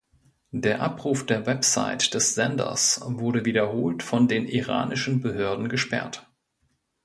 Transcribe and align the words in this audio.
Der 0.55 0.81
Abruf 0.81 1.27
der 1.27 1.45
Website 1.45 2.15
des 2.15 2.33
Senders 2.33 3.01
wurde 3.05 3.45
wiederholt 3.45 4.01
von 4.01 4.27
den 4.27 4.47
iranischen 4.47 5.21
Behörden 5.21 5.69
gesperrt. 5.69 6.27